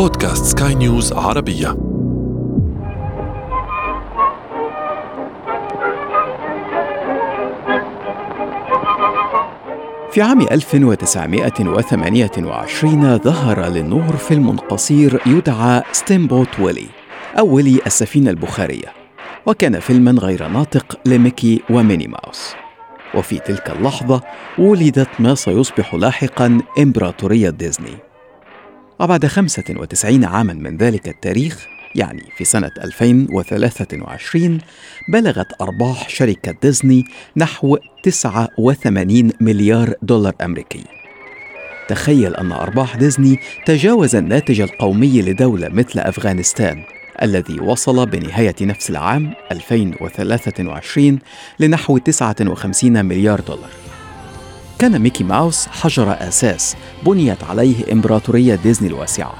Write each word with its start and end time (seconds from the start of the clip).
بودكاست 0.00 0.58
سكاي 0.58 0.74
نيوز 0.74 1.12
عربية. 1.12 1.76
في 10.10 10.22
عام 10.22 10.40
1928 10.40 13.18
ظهر 13.18 13.66
للنور 13.66 14.16
فيلم 14.16 14.56
قصير 14.56 15.20
يدعى 15.26 15.82
Steamboat 15.92 16.60
Willie 16.60 16.86
أو 17.38 17.54
ويلي 17.54 17.80
السفينة 17.86 18.30
البخارية. 18.30 18.92
وكان 19.46 19.80
فيلما 19.80 20.12
غير 20.12 20.48
ناطق 20.48 21.00
لميكي 21.06 21.62
وميني 21.70 22.06
ماوس. 22.06 22.54
وفي 23.14 23.38
تلك 23.38 23.70
اللحظة 23.70 24.22
ولدت 24.58 25.08
ما 25.18 25.34
سيصبح 25.34 25.94
لاحقا 25.94 26.58
إمبراطورية 26.78 27.50
ديزني. 27.50 28.09
وبعد 29.00 29.26
95 29.26 30.24
عاما 30.24 30.52
من 30.52 30.76
ذلك 30.76 31.08
التاريخ 31.08 31.66
يعني 31.94 32.22
في 32.36 32.44
سنة 32.44 32.70
2023 32.84 34.58
بلغت 35.08 35.46
أرباح 35.60 36.08
شركة 36.08 36.54
ديزني 36.62 37.04
نحو 37.36 37.78
89 38.02 39.30
مليار 39.40 39.94
دولار 40.02 40.34
أمريكي. 40.42 40.84
تخيل 41.88 42.36
أن 42.36 42.52
أرباح 42.52 42.96
ديزني 42.96 43.40
تجاوز 43.66 44.16
الناتج 44.16 44.60
القومي 44.60 45.22
لدولة 45.22 45.68
مثل 45.68 45.98
أفغانستان 46.00 46.84
الذي 47.22 47.60
وصل 47.60 48.06
بنهاية 48.06 48.56
نفس 48.60 48.90
العام 48.90 49.34
2023 49.52 51.18
لنحو 51.60 51.98
59 51.98 53.04
مليار 53.04 53.40
دولار. 53.40 53.89
كان 54.80 54.98
ميكي 54.98 55.24
ماوس 55.24 55.66
حجر 55.66 56.12
أساس 56.12 56.76
بنيت 57.06 57.44
عليه 57.44 57.92
إمبراطورية 57.92 58.54
ديزني 58.54 58.88
الواسعة. 58.88 59.34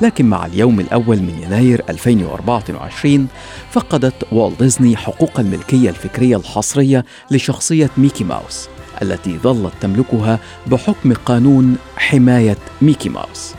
لكن 0.00 0.26
مع 0.26 0.46
اليوم 0.46 0.80
الأول 0.80 1.18
من 1.18 1.42
يناير 1.42 1.82
2024 1.88 3.28
فقدت 3.70 4.14
والت 4.32 4.62
ديزني 4.62 4.96
حقوق 4.96 5.40
الملكية 5.40 5.90
الفكرية 5.90 6.36
الحصرية 6.36 7.04
لشخصية 7.30 7.90
ميكي 7.96 8.24
ماوس 8.24 8.68
التي 9.02 9.38
ظلت 9.38 9.72
تملكها 9.80 10.38
بحكم 10.66 11.12
قانون 11.12 11.76
حماية 11.96 12.58
ميكي 12.82 13.08
ماوس. 13.08 13.54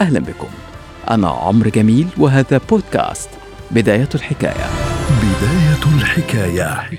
أهلا 0.00 0.20
بكم. 0.20 0.48
أنا 1.10 1.28
عمرو 1.28 1.70
جميل 1.70 2.08
وهذا 2.18 2.60
بودكاست 2.70 3.28
بداية 3.70 4.08
الحكاية. 4.14 4.66
بداية 5.22 5.94
الحكاية. 5.96 6.90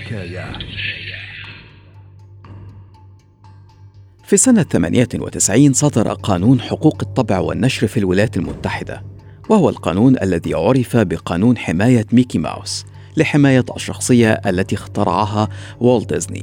في 4.28 4.36
سنة 4.36 4.62
98 4.62 5.72
صدر 5.72 6.12
قانون 6.12 6.60
حقوق 6.60 6.96
الطبع 7.02 7.38
والنشر 7.38 7.86
في 7.86 7.96
الولايات 7.96 8.36
المتحدة 8.36 9.02
وهو 9.48 9.68
القانون 9.68 10.16
الذي 10.22 10.54
عرف 10.54 10.96
بقانون 10.96 11.58
حماية 11.58 12.06
ميكي 12.12 12.38
ماوس 12.38 12.84
لحماية 13.16 13.64
الشخصية 13.76 14.32
التي 14.32 14.74
اخترعها 14.74 15.48
والت 15.80 16.12
ديزني. 16.12 16.42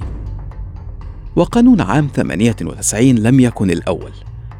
وقانون 1.35 1.81
عام 1.81 2.09
98 2.15 3.15
لم 3.15 3.39
يكن 3.39 3.71
الأول. 3.71 4.11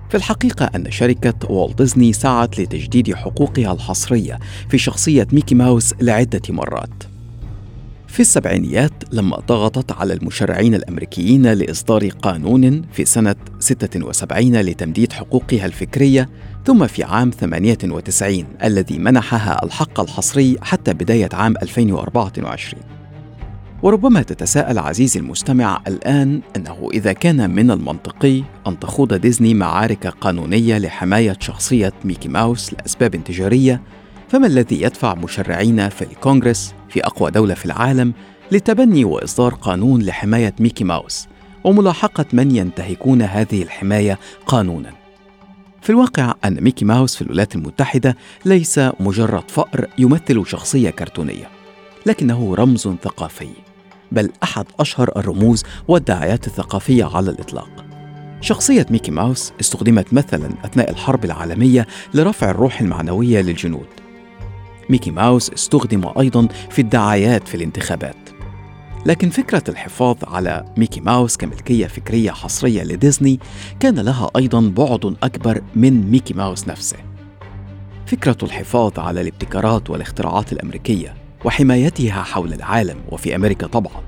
في 0.09 0.17
الحقيقة 0.17 0.69
أن 0.75 0.91
شركة 0.91 1.51
والت 1.51 1.77
ديزني 1.77 2.13
سعت 2.13 2.59
لتجديد 2.59 3.15
حقوقها 3.15 3.73
الحصرية 3.73 4.39
في 4.69 4.77
شخصية 4.77 5.27
ميكي 5.31 5.55
ماوس 5.55 5.93
لعدة 6.01 6.41
مرات. 6.49 7.14
في 8.15 8.21
السبعينيات 8.21 8.91
لما 9.11 9.37
ضغطت 9.37 9.91
على 9.91 10.13
المشرعين 10.13 10.75
الأمريكيين 10.75 11.53
لإصدار 11.53 12.07
قانون 12.07 12.81
في 12.93 13.05
سنة 13.05 13.35
76 13.59 14.61
لتمديد 14.61 15.13
حقوقها 15.13 15.65
الفكرية 15.65 16.29
ثم 16.65 16.87
في 16.87 17.03
عام 17.03 17.29
98 17.29 18.45
الذي 18.63 18.97
منحها 18.97 19.65
الحق 19.65 19.99
الحصري 19.99 20.57
حتى 20.61 20.93
بداية 20.93 21.29
عام 21.33 21.53
2024 21.61 22.83
وربما 23.83 24.21
تتساءل 24.21 24.79
عزيزي 24.79 25.19
المستمع 25.19 25.81
الآن 25.87 26.41
أنه 26.55 26.89
إذا 26.93 27.13
كان 27.13 27.49
من 27.49 27.71
المنطقي 27.71 28.43
أن 28.67 28.79
تخوض 28.79 29.13
ديزني 29.13 29.53
معارك 29.53 30.07
قانونية 30.07 30.77
لحماية 30.77 31.37
شخصية 31.39 31.93
ميكي 32.05 32.29
ماوس 32.29 32.73
لأسباب 32.73 33.23
تجارية 33.23 33.81
فما 34.27 34.47
الذي 34.47 34.81
يدفع 34.81 35.15
مشرعين 35.15 35.89
في 35.89 36.01
الكونغرس؟ 36.01 36.74
في 36.89 37.05
أقوى 37.05 37.31
دولة 37.31 37.53
في 37.53 37.65
العالم 37.65 38.13
لتبني 38.51 39.05
وإصدار 39.05 39.53
قانون 39.53 40.01
لحماية 40.01 40.55
ميكي 40.59 40.83
ماوس 40.83 41.27
وملاحقة 41.63 42.25
من 42.33 42.55
ينتهكون 42.55 43.21
هذه 43.21 43.63
الحماية 43.63 44.19
قانونا. 44.45 44.91
في 45.81 45.89
الواقع 45.89 46.33
أن 46.45 46.63
ميكي 46.63 46.85
ماوس 46.85 47.15
في 47.15 47.21
الولايات 47.21 47.55
المتحدة 47.55 48.17
ليس 48.45 48.79
مجرد 48.99 49.51
فأر 49.51 49.87
يمثل 49.97 50.45
شخصية 50.45 50.89
كرتونية 50.89 51.49
لكنه 52.05 52.55
رمز 52.55 52.87
ثقافي 53.03 53.49
بل 54.11 54.31
أحد 54.43 54.65
أشهر 54.79 55.11
الرموز 55.17 55.63
والدعايات 55.87 56.47
الثقافية 56.47 57.05
على 57.15 57.29
الإطلاق. 57.29 57.85
شخصية 58.41 58.85
ميكي 58.89 59.11
ماوس 59.11 59.53
استخدمت 59.59 60.13
مثلا 60.13 60.49
أثناء 60.65 60.89
الحرب 60.89 61.25
العالمية 61.25 61.87
لرفع 62.13 62.49
الروح 62.49 62.81
المعنوية 62.81 63.41
للجنود. 63.41 64.04
ميكي 64.89 65.11
ماوس 65.11 65.49
استخدم 65.49 66.11
أيضا 66.19 66.47
في 66.69 66.79
الدعايات 66.79 67.47
في 67.47 67.55
الانتخابات. 67.55 68.15
لكن 69.05 69.29
فكرة 69.29 69.63
الحفاظ 69.69 70.15
على 70.23 70.65
ميكي 70.77 71.01
ماوس 71.01 71.37
كملكية 71.37 71.87
فكرية 71.87 72.31
حصرية 72.31 72.83
لديزني 72.83 73.39
كان 73.79 73.99
لها 73.99 74.31
أيضا 74.35 74.61
بعد 74.61 75.15
أكبر 75.23 75.61
من 75.75 76.11
ميكي 76.11 76.33
ماوس 76.33 76.67
نفسه. 76.67 76.97
فكرة 78.05 78.37
الحفاظ 78.43 78.99
على 78.99 79.21
الابتكارات 79.21 79.89
والاختراعات 79.89 80.53
الأمريكية 80.53 81.13
وحمايتها 81.45 82.23
حول 82.23 82.53
العالم 82.53 82.97
وفي 83.11 83.35
أمريكا 83.35 83.67
طبعا 83.67 84.03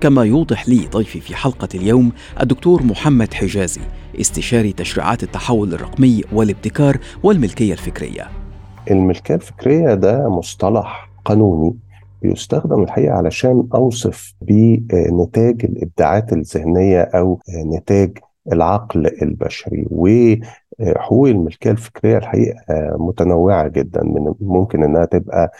كما 0.00 0.24
يوضح 0.24 0.68
لي 0.68 0.88
ضيفي 0.92 1.20
في 1.20 1.36
حلقة 1.36 1.68
اليوم 1.74 2.12
الدكتور 2.40 2.82
محمد 2.82 3.34
حجازي 3.34 3.80
استشاري 4.20 4.72
تشريعات 4.72 5.22
التحول 5.22 5.74
الرقمي 5.74 6.22
والابتكار 6.32 6.98
والملكية 7.22 7.72
الفكرية. 7.72 8.41
الملكية 8.90 9.34
الفكرية 9.34 9.94
ده 9.94 10.28
مصطلح 10.28 11.08
قانوني 11.24 11.76
بيستخدم 12.22 12.82
الحقيقة 12.82 13.14
علشان 13.14 13.68
أوصف 13.74 14.34
بنتاج 14.42 15.64
الإبداعات 15.64 16.32
الذهنية 16.32 17.00
أو 17.00 17.38
نتاج 17.74 18.18
العقل 18.52 19.06
البشري. 19.22 19.86
وحقوق 19.90 21.28
الملكية 21.28 21.70
الفكرية 21.70 22.18
الحقيقة 22.18 22.56
متنوعة 22.98 23.68
جدا 23.68 24.04
من 24.04 24.34
ممكن 24.40 24.84
إنها 24.84 25.04
تبقى 25.04 25.52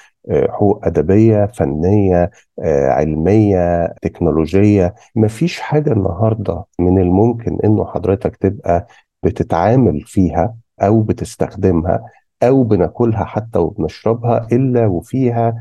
حقوق 0.48 0.86
أدبية 0.86 1.46
فنية 1.46 2.30
علمية 2.88 3.86
تكنولوجية. 4.02 4.94
مفيش 5.16 5.60
حاجة 5.60 5.92
النهاردة 5.92 6.64
من 6.78 6.98
الممكن 6.98 7.58
إنه 7.64 7.84
حضرتك 7.84 8.36
تبقى 8.36 8.86
بتتعامل 9.22 10.00
فيها 10.00 10.54
أو 10.82 11.00
بتستخدمها 11.02 12.00
أو 12.42 12.62
بناكلها 12.64 13.24
حتى 13.24 13.58
وبنشربها 13.58 14.46
إلا 14.52 14.86
وفيها 14.86 15.56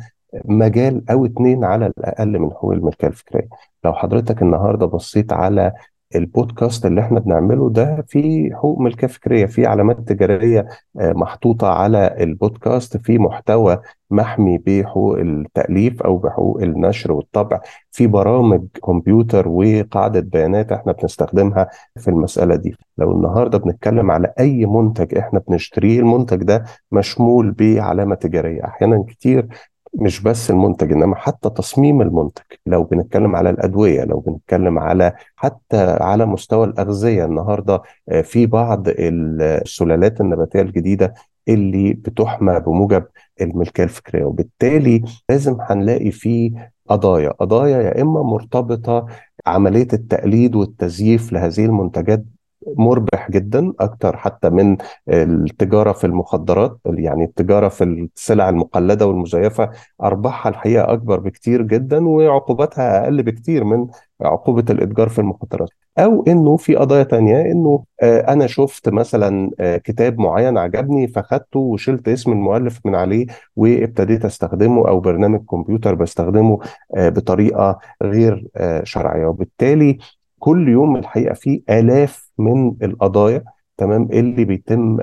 مجال 0.46 1.10
أو 1.10 1.26
اتنين 1.26 1.64
على 1.64 1.88
الأقل 1.88 2.40
من 2.40 2.52
حقوق 2.52 2.72
الملكية 2.74 3.08
الفكرية. 3.08 3.48
لو 3.86 3.94
حضرتك 3.94 4.42
النهاردة 4.42 4.86
بصيت 4.86 5.34
على 5.34 5.74
البودكاست 6.16 6.86
اللي 6.86 7.02
إحنا 7.02 7.20
بنعمله 7.20 7.70
ده 7.70 8.06
في 8.08 8.50
حقوق 8.54 8.80
ملكيه 8.80 9.08
فكريه 9.08 9.46
في 9.46 9.66
علامات 9.66 10.00
تجارية 10.00 10.68
محطوطة 10.96 11.68
على 11.68 12.16
البودكاست 12.24 12.98
في 12.98 13.18
محتوى 13.18 13.78
محمي 14.12 14.58
بحقوق 14.58 15.18
التأليف 15.20 16.02
أو 16.02 16.18
بحقوق 16.18 16.62
النشر 16.62 17.12
والطبع 17.12 17.60
في 17.92 18.08
برامج 18.08 18.62
كمبيوتر 18.86 19.48
وقاعدة 19.48 20.20
بيانات 20.20 20.72
إحنا 20.72 20.92
بنستخدمها 20.92 21.68
في 21.98 22.08
المسألة 22.08 22.56
دي. 22.56 22.76
لو 22.98 23.12
النهارده 23.12 23.58
بنتكلم 23.58 24.12
على 24.12 24.34
أي 24.40 24.66
منتج 24.66 25.18
إحنا 25.18 25.42
بنشتريه 25.48 26.00
المنتج 26.00 26.44
ده 26.44 26.64
مشمول 26.92 27.52
بعلامه 27.52 28.16
تجارية. 28.16 28.66
أحيانا 28.66 29.04
كتير 29.08 29.48
مش 29.94 30.22
بس 30.22 30.50
المنتج 30.52 30.92
إنما 30.92 31.16
حتى 31.16 31.50
تصميم 31.50 32.02
المنتج. 32.02 32.44
لو 32.66 32.84
بنتكلم 32.84 33.36
على 33.36 33.50
الأدوية 33.50 34.04
لو 34.04 34.20
بنتكلم 34.20 34.80
على 34.80 35.14
حتى 35.36 35.78
على 36.02 36.26
مستوى 36.26 36.66
الأغذية 36.66 37.26
النهارده 37.26 37.82
في 38.24 38.46
بعض 38.46 38.84
السلالات 38.90 40.22
النباتية 40.22 40.62
الجديدة 40.62 41.14
اللي 41.48 41.94
بتحمى 41.94 42.60
بموجب 42.60 43.04
الملكية 43.42 43.84
الفكرية. 43.84 44.26
وبالتالي 44.26 45.04
لازم 45.30 45.58
هنلاقي 45.62 46.12
فيه 46.12 46.72
قضايا. 46.90 47.30
قضايا 47.30 47.78
يا 47.82 48.02
إما 48.02 48.22
مرتبطة 48.24 49.06
عملية 49.46 49.88
التقليد 49.94 50.56
والتزييف 50.56 51.34
لهذه 51.34 51.66
المنتجات 51.66 52.24
مربح 52.68 53.32
جدا 53.32 53.74
أكتر 53.80 54.18
حتى 54.18 54.50
من 54.50 54.78
التجارة 55.10 55.92
في 55.92 56.08
المخدرات 56.08 56.80
يعني 56.86 57.24
التجارة 57.24 57.68
في 57.68 57.84
السلع 57.84 58.50
المقلدة 58.50 59.08
والمزيفة 59.08 59.72
أرباحها 60.04 60.50
الحقيقة 60.50 60.94
أكبر 60.94 61.20
بكتير 61.20 61.62
جدا 61.62 62.08
وعقوباتها 62.08 63.04
أقل 63.04 63.24
بكتير 63.24 63.64
من 63.64 63.88
عقوبة 64.22 64.66
الإتجار 64.70 65.10
في 65.10 65.20
المخدرات. 65.20 65.70
أو 66.00 66.24
إنه 66.28 66.58
في 66.58 66.76
قضايا 66.76 67.04
تانية 67.04 67.42
إنه 67.42 67.84
آه، 68.04 68.34
أنا 68.34 68.48
شفت 68.48 68.90
مثلا 68.90 69.52
آه، 69.60 69.78
كتاب 69.78 70.20
معين 70.20 70.58
عجبني 70.58 71.08
فخدته 71.08 71.60
وشلت 71.60 72.08
اسم 72.08 72.32
المؤلف 72.32 72.80
من 72.86 72.96
عليه 72.96 73.26
وابتديت 73.56 74.26
أستخدمه 74.26 74.88
أو 74.88 75.00
برنامج 75.00 75.46
كمبيوتر 75.46 75.96
بستخدمه 75.96 76.60
آه، 76.96 77.10
بطريقة 77.10 77.80
غير 78.04 78.48
شرعية. 78.84 79.26
وبالتالي 79.26 79.98
كل 80.42 80.70
يوم 80.70 80.96
الحقيقة 80.96 81.34
في 81.34 81.62
آلاف 81.70 82.32
من 82.38 82.74
القضايا 82.84 83.44
تمام 83.78 84.08
اللي 84.12 84.46
بيتم 84.46 84.98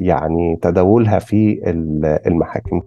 يعني 0.00 0.58
تداولها 0.62 1.18
في 1.18 1.60
المحاكم 2.26 2.82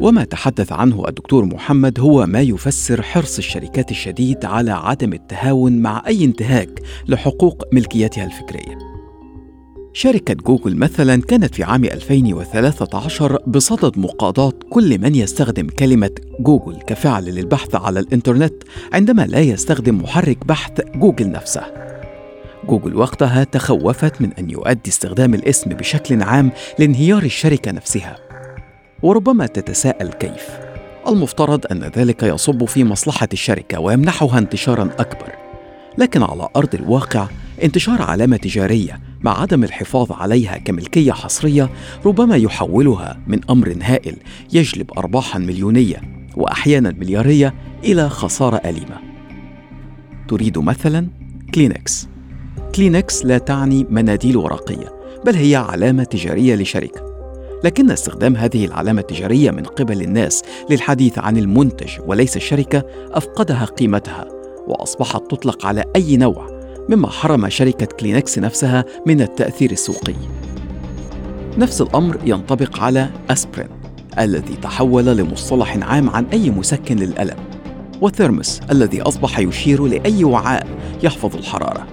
وما 0.00 0.24
تحدث 0.24 0.72
عنه 0.72 1.08
الدكتور 1.08 1.44
محمد 1.44 2.00
هو 2.00 2.26
ما 2.26 2.40
يفسر 2.40 3.02
حرص 3.02 3.38
الشركات 3.38 3.90
الشديد 3.90 4.44
على 4.44 4.70
عدم 4.70 5.12
التهاون 5.12 5.82
مع 5.82 6.02
أي 6.06 6.24
انتهاك 6.24 6.82
لحقوق 7.08 7.64
ملكيتها 7.72 8.24
الفكرية. 8.24 8.91
شركة 9.94 10.34
جوجل 10.34 10.76
مثلا 10.76 11.22
كانت 11.22 11.54
في 11.54 11.64
عام 11.64 11.84
2013 11.84 13.38
بصدد 13.46 13.98
مقاضاة 13.98 14.52
كل 14.70 14.98
من 14.98 15.14
يستخدم 15.14 15.66
كلمة 15.66 16.10
جوجل 16.40 16.76
كفعل 16.86 17.24
للبحث 17.24 17.74
على 17.74 18.00
الإنترنت 18.00 18.54
عندما 18.92 19.22
لا 19.22 19.40
يستخدم 19.40 20.02
محرك 20.02 20.46
بحث 20.46 20.80
جوجل 20.94 21.30
نفسه. 21.30 21.62
جوجل 22.68 22.96
وقتها 22.96 23.44
تخوفت 23.44 24.20
من 24.20 24.32
أن 24.32 24.50
يؤدي 24.50 24.90
استخدام 24.90 25.34
الاسم 25.34 25.70
بشكل 25.70 26.22
عام 26.22 26.52
لانهيار 26.78 27.22
الشركة 27.22 27.70
نفسها. 27.70 28.16
وربما 29.02 29.46
تتساءل 29.46 30.08
كيف؟ 30.08 30.48
المفترض 31.08 31.66
أن 31.72 31.90
ذلك 31.96 32.22
يصب 32.22 32.64
في 32.64 32.84
مصلحة 32.84 33.28
الشركة 33.32 33.80
ويمنحها 33.80 34.38
انتشارا 34.38 34.90
أكبر. 34.98 35.32
لكن 35.98 36.22
على 36.22 36.48
أرض 36.56 36.74
الواقع 36.74 37.26
انتشار 37.62 38.02
علامة 38.02 38.36
تجارية 38.36 39.11
مع 39.22 39.40
عدم 39.40 39.64
الحفاظ 39.64 40.12
عليها 40.12 40.58
كملكية 40.58 41.12
حصرية 41.12 41.70
ربما 42.06 42.36
يحولها 42.36 43.20
من 43.26 43.40
أمر 43.50 43.76
هائل 43.82 44.16
يجلب 44.52 44.90
ارباحا 44.98 45.38
مليونية 45.38 46.02
واحيانا 46.36 46.90
مليارية 46.90 47.54
إلى 47.84 48.08
خسارة 48.08 48.56
أليمة. 48.56 48.98
تريد 50.28 50.58
مثلا 50.58 51.08
كلينكس. 51.54 52.08
كلينكس 52.74 53.26
لا 53.26 53.38
تعني 53.38 53.86
مناديل 53.90 54.36
ورقية 54.36 54.92
بل 55.26 55.34
هي 55.34 55.56
علامة 55.56 56.04
تجارية 56.04 56.54
لشركة. 56.54 57.12
لكن 57.64 57.90
استخدام 57.90 58.36
هذه 58.36 58.64
العلامة 58.64 59.00
التجارية 59.00 59.50
من 59.50 59.62
قبل 59.62 60.02
الناس 60.02 60.42
للحديث 60.70 61.18
عن 61.18 61.36
المنتج 61.36 61.90
وليس 62.06 62.36
الشركة 62.36 62.84
أفقدها 63.12 63.64
قيمتها 63.64 64.24
وأصبحت 64.66 65.22
تطلق 65.30 65.66
على 65.66 65.84
أي 65.96 66.16
نوع 66.16 66.61
مما 66.92 67.10
حرم 67.10 67.48
شركة 67.48 67.86
كلينكس 67.86 68.38
نفسها 68.38 68.84
من 69.06 69.20
التأثير 69.20 69.70
السوقي. 69.70 70.14
نفس 71.58 71.80
الأمر 71.80 72.18
ينطبق 72.24 72.80
على 72.80 73.10
أسبرين 73.30 73.68
الذي 74.18 74.54
تحول 74.62 75.04
لمصطلح 75.04 75.76
عام 75.82 76.10
عن 76.10 76.26
أي 76.32 76.50
مسكن 76.50 76.96
للألم 76.96 77.36
وثيرمس 78.00 78.60
الذي 78.70 79.02
أصبح 79.02 79.38
يشير 79.38 79.86
لأي 79.86 80.24
وعاء 80.24 80.66
يحفظ 81.02 81.36
الحرارة 81.36 81.86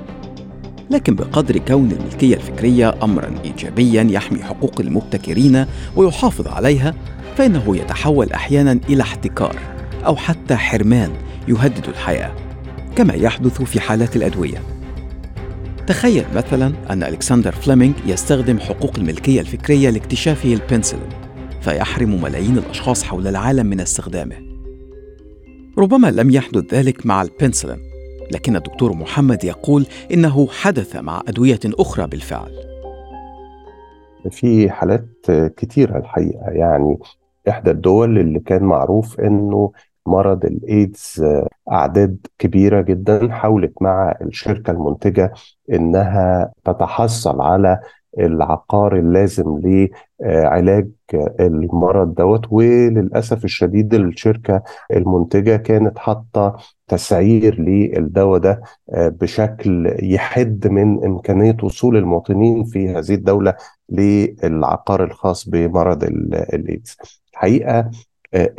لكن 0.89 1.15
بقدر 1.15 1.57
كون 1.57 1.91
الملكية 1.91 2.35
الفكرية 2.35 2.95
امرا 3.03 3.35
ايجابيا 3.45 4.03
يحمي 4.03 4.43
حقوق 4.43 4.75
المبتكرين 4.79 5.65
ويحافظ 5.95 6.47
عليها 6.47 6.93
فإنه 7.37 7.77
يتحول 7.77 8.31
أحيانا 8.31 8.79
إلى 8.89 9.03
احتكار 9.03 9.55
أو 10.05 10.15
حتى 10.15 10.55
حرمان 10.55 11.11
يهدد 11.47 11.87
الحياة 11.87 12.31
كما 12.95 13.13
يحدث 13.13 13.61
في 13.61 13.79
حالات 13.79 14.15
الأدوية 14.15 14.78
تخيل 15.89 16.25
مثلا 16.35 16.73
أن 16.89 17.03
ألكسندر 17.03 17.51
فليمنج 17.51 17.93
يستخدم 18.05 18.59
حقوق 18.59 18.91
الملكية 18.97 19.41
الفكرية 19.41 19.89
لاكتشافه 19.89 20.53
البنسلين 20.53 21.09
فيحرم 21.61 22.21
ملايين 22.21 22.57
الأشخاص 22.57 23.03
حول 23.03 23.27
العالم 23.27 23.65
من 23.65 23.79
استخدامه. 23.79 24.35
ربما 25.77 26.11
لم 26.11 26.29
يحدث 26.29 26.73
ذلك 26.73 27.05
مع 27.05 27.21
البنسلين 27.21 27.77
لكن 28.31 28.55
الدكتور 28.55 28.93
محمد 28.93 29.43
يقول 29.43 29.85
إنه 30.13 30.47
حدث 30.47 30.95
مع 30.95 31.21
أدوية 31.27 31.59
أخرى 31.65 32.07
بالفعل. 32.07 32.51
في 34.31 34.69
حالات 34.69 35.09
كتيرة 35.57 35.97
الحقيقة 35.97 36.49
يعني 36.49 36.97
إحدى 37.49 37.71
الدول 37.71 38.19
اللي 38.19 38.39
كان 38.39 38.63
معروف 38.63 39.19
إنه 39.19 39.71
مرض 40.09 40.45
الإيدز 40.45 41.25
أعداد 41.71 42.17
كبيرة 42.39 42.81
جدا 42.81 43.31
حاولت 43.31 43.73
مع 43.81 44.15
الشركة 44.21 44.71
المنتجة 44.71 45.33
إنها 45.73 46.51
تتحصل 46.65 47.41
على 47.41 47.79
العقار 48.19 48.95
اللازم 48.95 49.61
لعلاج 49.63 50.89
المرض 51.39 52.13
دوت 52.15 52.45
وللأسف 52.51 53.45
الشديد 53.45 53.93
الشركة 53.93 54.63
المنتجة 54.93 55.55
كانت 55.55 55.97
حاطة 55.99 56.57
تسعير 56.87 57.59
للدواء 57.61 58.39
ده 58.39 58.61
بشكل 58.93 59.95
يحد 60.03 60.67
من 60.67 61.05
إمكانية 61.05 61.57
وصول 61.63 61.97
المواطنين 61.97 62.63
في 62.63 62.89
هذه 62.89 63.13
الدولة 63.13 63.53
للعقار 63.89 65.03
الخاص 65.03 65.49
بمرض 65.49 66.03
الإيدز. 66.53 66.97
الحقيقة 67.33 67.91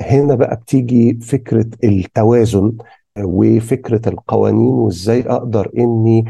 هنا 0.01 0.35
بقى 0.35 0.57
بتيجي 0.57 1.19
فكرة 1.23 1.67
التوازن 1.85 2.73
وفكرة 3.19 4.09
القوانين 4.09 4.73
وإزاي 4.75 5.21
أقدر 5.21 5.71
إني 5.79 6.25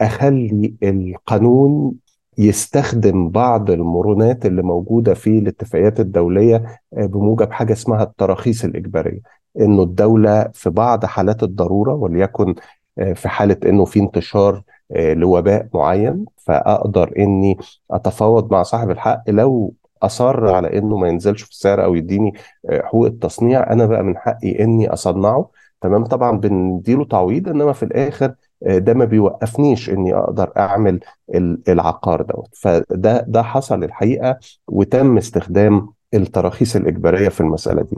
أخلي 0.00 0.74
القانون 0.82 1.94
يستخدم 2.38 3.28
بعض 3.28 3.70
المرونات 3.70 4.46
اللي 4.46 4.62
موجودة 4.62 5.14
في 5.14 5.38
الاتفاقيات 5.38 6.00
الدولية 6.00 6.80
آه، 6.96 7.06
بموجب 7.06 7.52
حاجة 7.52 7.72
اسمها 7.72 8.02
التراخيص 8.02 8.64
الإجبارية. 8.64 9.20
إنه 9.60 9.82
الدولة 9.82 10.48
في 10.54 10.70
بعض 10.70 11.04
حالات 11.04 11.42
الضرورة 11.42 11.94
وليكن 11.94 12.54
آه، 12.98 13.12
في 13.12 13.28
حالة 13.28 13.56
إنه 13.66 13.84
في 13.84 14.00
انتشار 14.00 14.62
آه، 14.92 15.14
لوباء 15.14 15.68
معين 15.74 16.24
فأقدر 16.36 17.12
إني 17.18 17.56
أتفاوض 17.90 18.52
مع 18.52 18.62
صاحب 18.62 18.90
الحق 18.90 19.22
لو 19.28 19.74
أصر 20.02 20.46
على 20.48 20.78
إنه 20.78 20.96
ما 20.96 21.08
ينزلش 21.08 21.42
في 21.42 21.50
السعر 21.50 21.84
أو 21.84 21.94
يديني 21.94 22.34
حقوق 22.70 23.06
التصنيع. 23.06 23.72
أنا 23.72 23.86
بقى 23.86 24.02
من 24.02 24.16
حقي 24.18 24.64
إني 24.64 24.88
أصنعه. 24.92 25.50
تمام؟ 25.80 26.04
طبعا 26.04 26.38
بنديله 26.38 27.04
تعويض 27.04 27.48
إنما 27.48 27.72
في 27.72 27.82
الآخر 27.82 28.34
آه، 28.66 28.78
ده 28.78 28.94
ما 28.94 29.04
بيوقفنيش 29.04 29.90
إني 29.90 30.14
أقدر 30.14 30.52
أعمل 30.56 31.00
العقار 31.68 32.22
دوت. 32.22 32.48
فده 32.56 33.24
ده 33.28 33.42
حصل 33.42 33.84
الحقيقة 33.84 34.38
وتم 34.68 35.16
استخدام 35.16 35.88
التراخيص 36.14 36.76
الإجبارية 36.76 37.28
في 37.28 37.40
المسألة 37.40 37.82
دي. 37.82 37.96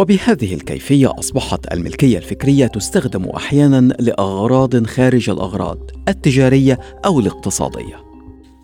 وبهذه 0.00 0.54
الكيفية 0.54 1.10
أصبحت 1.18 1.72
الملكية 1.72 2.18
الفكرية 2.18 2.66
تستخدم 2.66 3.28
أحيانا 3.28 3.80
لأغراض 3.80 4.84
خارج 4.84 5.30
الأغراض 5.30 5.78
التجارية 6.08 6.78
أو 7.06 7.20
الاقتصادية 7.20 7.96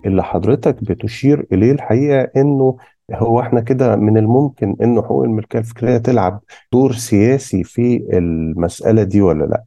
اللي 0.07 0.25
حضرتك 0.25 0.85
بتشير 0.85 1.47
إليه 1.53 1.73
الحقيقة 1.73 2.31
إنه 2.37 2.77
هو 3.15 3.41
إحنا 3.41 3.61
كده 3.61 3.97
من 3.97 4.19
الممكن 4.19 4.77
إنه 4.83 5.03
حقوق 5.03 5.25
الملكية 5.25 5.59
الفكرية 5.59 5.99
تلعب 5.99 6.41
دور 6.73 6.93
سياسي 6.93 7.65
في 7.65 7.97
المسألة 8.13 9.03
دي 9.03 9.21
ولا 9.23 9.45
لأ؟ 9.45 9.65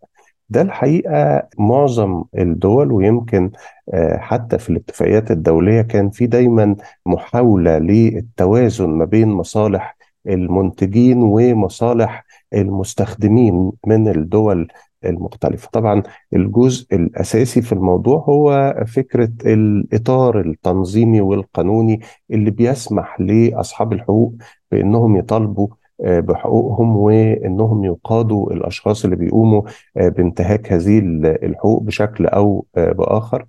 ده 0.50 0.62
الحقيقة 0.62 1.48
معظم 1.60 2.24
الدول 2.38 2.92
ويمكن 2.92 3.52
آه، 3.94 4.18
حتى 4.18 4.58
في 4.58 4.70
الاتفاقيات 4.70 5.32
الدولية 5.32 5.82
كان 5.82 6.10
في 6.10 6.28
دايما 6.28 6.76
محاولة 7.06 7.78
للتوازن 7.78 8.90
ما 8.90 9.06
بين 9.06 9.28
مصالح 9.28 9.99
المنتجين 10.28 11.18
ومصالح 11.22 12.26
المستخدمين 12.54 13.72
من 13.88 14.08
الدول 14.08 14.68
المختلفة. 15.06 15.70
طبعا 15.72 16.04
الجزء 16.34 16.96
الأساسي 16.96 17.62
في 17.62 17.72
الموضوع 17.74 18.18
هو 18.30 18.76
فكرة 18.88 19.32
الإطار 19.46 20.40
التنظيمي 20.40 21.22
والقانوني 21.22 22.00
اللي 22.32 22.52
بيسمح 22.52 23.22
لأصحاب 23.22 23.94
الحقوق 23.94 24.34
بأنهم 24.72 25.16
يطالبوا 25.18 25.68
آه، 26.04 26.20
بحقوقهم 26.20 26.98
وإنهم 26.98 27.86
يقادوا 27.86 28.54
الأشخاص 28.54 29.04
اللي 29.04 29.16
بيقوموا 29.16 29.62
آه، 29.98 30.10
بانتهاك 30.10 30.74
هذه 30.74 31.00
الحقوق 31.44 31.84
بشكل 31.84 32.26
أو 32.26 32.66
آه، 32.78 32.92
بآخر. 32.92 33.46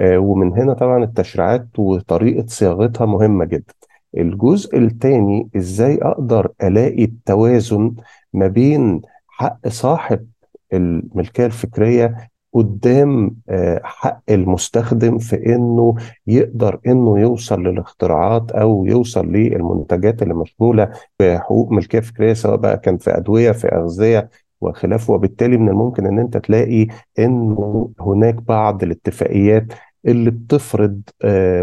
ومن 0.00 0.52
هنا 0.52 0.74
طبعا 0.74 1.04
التشريعات 1.04 1.68
وطريقة 1.78 2.46
صياغتها 2.46 3.06
مهمة 3.06 3.44
جدا. 3.44 3.74
الجزء 4.16 4.78
الثاني 4.78 5.48
إزاي 5.56 5.98
أقدر 6.02 6.50
ألاقي 6.62 7.04
التوازن 7.04 7.94
ما 8.32 8.46
بين 8.46 9.00
حق 9.28 9.68
صاحب 9.68 10.26
الملكيه 10.72 11.46
الفكرية 11.46 12.30
قدام 12.52 13.36
حق 13.82 14.20
المستخدم 14.30 15.18
في 15.18 15.54
إنه 15.54 15.94
يقدر 16.26 16.80
إنه 16.86 17.18
يوصل 17.20 17.62
للاختراعات 17.62 18.50
أو 18.52 18.86
يوصل 18.86 19.26
للمنتجات 19.32 20.22
اللي 20.22 20.34
مشموله 20.34 20.88
بحقوق 21.20 21.72
ملكيه 21.72 22.00
فكريه 22.00 22.32
سواء 22.32 22.56
بقى 22.56 22.78
كان 22.78 22.98
في 22.98 23.16
أدوية 23.16 23.52
في 23.52 23.68
أغذية 23.68 24.28
وخلافه 24.60 25.12
وبالتالي 25.14 25.56
من 25.56 25.68
الممكن 25.68 26.06
إن 26.06 26.18
أنت 26.18 26.36
تلاقي 26.36 26.86
إنه 27.18 27.90
هناك 28.00 28.34
بعض 28.34 28.82
الاتفاقيات 28.82 29.64
اللي 30.06 30.30
بتفرض 30.30 31.00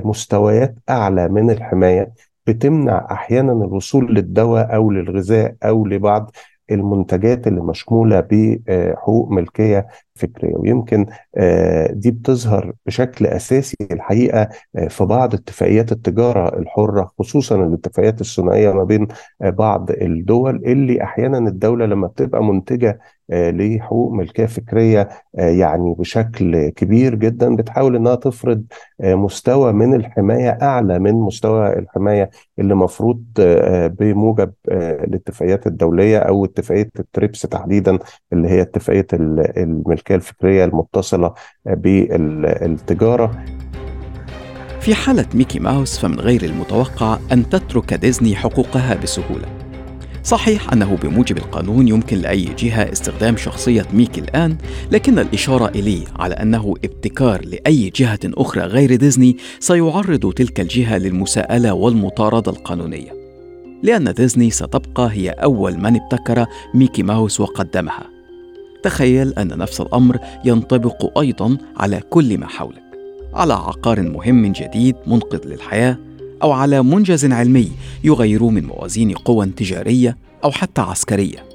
مستويات 0.06 0.76
أعلى 0.90 1.28
من 1.28 1.50
الحماية. 1.50 2.12
بتمنع 2.48 3.08
أحيانا 3.12 3.52
الوصول 3.52 4.16
للدواء 4.16 4.76
أو 4.76 4.92
للغذاء 4.92 5.56
أو 5.64 5.86
لبعض 5.86 6.32
المنتجات 6.72 7.48
اللي 7.48 7.62
مشمولة 7.62 8.20
بحقوق 8.32 9.30
ملكية 9.32 9.88
فكريه 10.16 10.54
ويمكن 10.56 11.06
دي 11.92 12.12
بتظهر 12.12 12.74
بشكل 12.86 13.26
أساسي 13.26 13.78
الحقيقة 13.92 14.50
في 14.90 15.06
بعض 15.06 15.34
اتفاقيات 15.34 15.92
التجارة 15.92 16.60
الحرة 16.60 17.12
خصوصا 17.20 17.56
الاتفاقيات 17.66 18.22
الثنائيه 18.22 18.72
ما 18.72 18.84
بين 18.84 19.08
بعض 19.40 19.92
الدول 19.92 20.56
اللي 20.56 21.04
أحيانا 21.04 21.38
الدولة 21.38 21.86
لما 21.86 22.08
بتبقى 22.08 22.44
منتجة 22.44 23.00
لحقوق 23.34 24.12
ملكية 24.12 24.46
فكرية 24.46 25.10
يعني 25.34 25.96
بشكل 26.00 26.70
كبير 26.70 27.16
جدا 27.16 27.56
بتحاول 27.56 27.96
إنها 27.96 28.16
تفرض 28.16 28.64
مستوى 29.00 29.74
من 29.74 29.94
الحماية 29.94 30.50
أعلى 30.62 31.00
من 31.00 31.14
مستوى 31.14 31.74
الحماية 31.80 32.30
اللي 32.60 32.76
مفروض 32.76 33.24
بموجب 34.00 34.52
الاتفاقيات 34.72 35.68
الدولية 35.68 36.18
أو 36.18 36.46
اتفاقية 36.46 36.90
ال 37.00 37.07
TRIPS 37.07 37.42
تحديدا 37.42 38.00
اللي 38.34 38.48
هي 38.50 38.62
اتفاقية 38.62 39.08
الملكية 39.14 40.01
الفكرية 40.12 40.66
المتصلة 40.66 41.34
بالتجارة. 41.66 43.46
في 44.80 44.96
حالة 44.96 45.26
ميكي 45.34 45.60
ماوس 45.60 46.00
فمن 46.00 46.20
غير 46.20 46.44
المتوقع 46.44 47.18
أن 47.32 47.50
تترك 47.50 47.94
ديزني 47.94 48.36
حقوقها 48.36 48.96
بسهولة. 48.96 49.62
صحيح 50.24 50.74
أنه 50.74 50.98
بموجب 51.04 51.38
القانون 51.38 51.88
يمكن 51.88 52.18
لأي 52.18 52.46
جهة 52.60 52.92
استخدام 52.92 53.38
شخصية 53.38 53.86
ميكي 53.94 54.22
الآن 54.22 54.58
لكن 54.92 55.20
الإشارة 55.20 55.68
إليه 55.68 56.06
على 56.20 56.34
أنه 56.36 56.74
ابتكار 56.84 57.46
لأي 57.46 57.90
جهة 57.90 58.20
أخرى 58.26 58.62
غير 58.62 58.96
ديزني 58.96 59.38
سيعرض 59.60 60.34
تلك 60.34 60.60
الجهة 60.60 60.98
للمساءلة 60.98 61.74
والمطاردة 61.74 62.52
القانونية. 62.52 63.12
لأن 63.84 64.14
ديزني 64.14 64.52
ستبقى 64.52 65.10
هي 65.12 65.30
أول 65.30 65.78
من 65.78 65.96
ابتكر 65.96 66.46
ميكي 66.74 67.04
ماوس 67.04 67.40
وقدمها. 67.40 68.21
تخيل 68.84 69.34
أن 69.34 69.48
نفس 69.48 69.82
الأمر 69.82 70.20
ينطبق 70.46 71.20
أيضا 71.20 71.58
على 71.78 72.02
كل 72.10 72.38
ما 72.38 72.48
حولك 72.48 72.92
على 73.34 73.54
عقار 73.54 74.02
مهم 74.02 74.52
جديد 74.52 74.96
منقذ 75.08 75.48
للحياة 75.48 75.98
أو 76.44 76.52
على 76.52 76.84
منجز 76.84 77.26
علمي 77.26 77.72
يغير 78.04 78.44
من 78.44 78.66
موازين 78.66 79.12
قوى 79.12 79.46
تجارية 79.46 80.18
أو 80.44 80.52
حتى 80.52 80.82
عسكرية. 80.82 81.46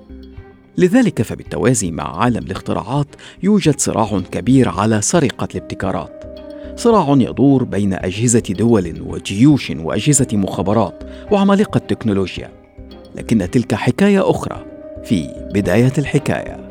لذلك 0.79 1.23
فبالتوازي 1.23 1.91
مع 1.91 2.23
عالم 2.23 2.45
الاختراعات 2.45 3.07
يوجد 3.43 3.81
صراع 3.81 4.21
كبير 4.33 4.69
على 4.69 5.03
سرقة 5.03 5.49
الابتكارات. 5.55 6.25
صراع 6.77 7.17
يدور 7.19 7.65
بين 7.65 7.93
أجهزة 7.93 8.43
دول 8.51 9.03
وجيوش 9.07 9.71
وأجهزة 9.71 10.29
مخابرات 10.33 11.03
وعمالقة 11.33 11.79
التكنولوجيا. 11.79 12.51
لكن 13.15 13.51
تلك 13.51 13.75
حكاية 13.75 14.31
أخرى 14.31 14.65
في 15.05 15.29
بداية 15.55 15.93
الحكاية. 15.99 16.66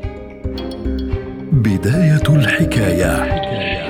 بداية 1.56 2.22
الحكاية, 2.28 3.16
حكاية. 3.16 3.85